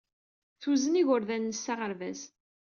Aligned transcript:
Tuzen 0.61 0.99
igerdan-nnes 1.01 1.59
s 1.63 1.65
aɣerbaz. 1.73 2.21